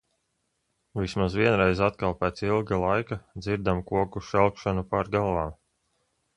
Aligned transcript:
Vismaz 1.01 1.35
vienreiz 1.41 1.83
atkal 1.89 2.17
pēc 2.23 2.41
ilga 2.49 2.81
laika 2.85 3.21
dzirdam 3.45 3.85
koku 3.93 4.25
šalkšanu 4.33 4.89
pār 4.95 5.17
galvām. 5.19 5.57